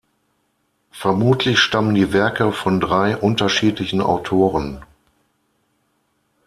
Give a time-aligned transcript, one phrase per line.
[0.89, 4.83] Vermutlich stammen die Werke von drei unterschiedlichen Autoren.